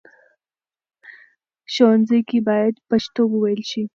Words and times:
ښوونځي 1.73 2.19
کې 2.29 2.37
بايد 2.47 2.75
پښتو 2.89 3.21
وويل 3.31 3.61
شي. 3.69 3.83